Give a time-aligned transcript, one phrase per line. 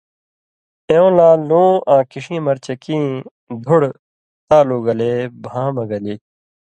[0.89, 3.07] ایوۡں لا لُوں آں کݜِیں مرچکیں
[3.63, 3.97] دُھڑہۡ
[4.47, 5.11] تالُو گلے
[5.43, 6.15] بھاں مہ گلی